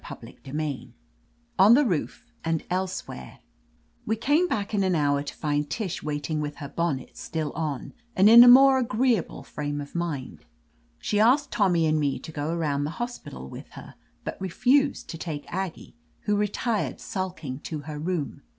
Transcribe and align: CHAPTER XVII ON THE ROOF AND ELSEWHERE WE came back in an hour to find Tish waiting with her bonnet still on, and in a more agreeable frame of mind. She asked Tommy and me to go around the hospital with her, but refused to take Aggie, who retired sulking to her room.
CHAPTER 0.03 0.31
XVII 0.43 0.95
ON 1.59 1.75
THE 1.75 1.85
ROOF 1.85 2.25
AND 2.43 2.63
ELSEWHERE 2.71 3.37
WE 4.07 4.15
came 4.15 4.47
back 4.47 4.73
in 4.73 4.81
an 4.83 4.95
hour 4.95 5.21
to 5.21 5.33
find 5.35 5.69
Tish 5.69 6.01
waiting 6.01 6.41
with 6.41 6.55
her 6.55 6.67
bonnet 6.69 7.15
still 7.17 7.51
on, 7.51 7.93
and 8.15 8.27
in 8.27 8.43
a 8.43 8.47
more 8.47 8.79
agreeable 8.79 9.43
frame 9.43 9.79
of 9.79 9.93
mind. 9.93 10.43
She 10.97 11.19
asked 11.19 11.51
Tommy 11.51 11.85
and 11.85 11.99
me 11.99 12.17
to 12.17 12.31
go 12.31 12.49
around 12.49 12.83
the 12.83 12.89
hospital 12.97 13.47
with 13.47 13.69
her, 13.73 13.93
but 14.23 14.41
refused 14.41 15.07
to 15.09 15.19
take 15.19 15.45
Aggie, 15.53 15.95
who 16.21 16.35
retired 16.35 16.99
sulking 16.99 17.59
to 17.59 17.81
her 17.81 17.99
room. 17.99 18.41